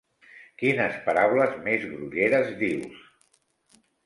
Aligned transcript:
Quines 0.61 0.95
paraules 1.09 1.53
més 1.67 1.83
grolleres 1.93 2.51
dius! 2.63 3.05